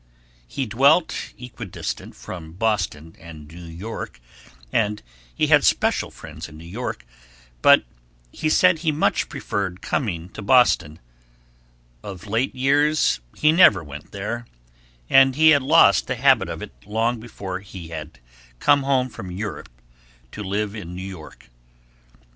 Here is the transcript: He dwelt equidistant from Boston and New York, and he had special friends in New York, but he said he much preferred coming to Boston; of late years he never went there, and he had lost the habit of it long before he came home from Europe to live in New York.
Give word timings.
He 0.47 0.65
dwelt 0.65 1.13
equidistant 1.39 2.15
from 2.15 2.53
Boston 2.53 3.15
and 3.19 3.47
New 3.47 3.61
York, 3.61 4.19
and 4.73 5.03
he 5.35 5.45
had 5.45 5.63
special 5.63 6.09
friends 6.09 6.49
in 6.49 6.57
New 6.57 6.65
York, 6.65 7.05
but 7.61 7.83
he 8.31 8.49
said 8.49 8.79
he 8.79 8.91
much 8.91 9.29
preferred 9.29 9.83
coming 9.83 10.29
to 10.29 10.41
Boston; 10.41 10.97
of 12.01 12.25
late 12.25 12.55
years 12.55 13.19
he 13.35 13.51
never 13.51 13.83
went 13.83 14.11
there, 14.11 14.47
and 15.07 15.35
he 15.35 15.51
had 15.51 15.61
lost 15.61 16.07
the 16.07 16.15
habit 16.15 16.49
of 16.49 16.63
it 16.63 16.71
long 16.87 17.19
before 17.19 17.59
he 17.59 17.89
came 17.89 18.79
home 18.81 19.07
from 19.07 19.29
Europe 19.29 19.69
to 20.31 20.41
live 20.41 20.73
in 20.73 20.95
New 20.95 21.03
York. 21.07 21.47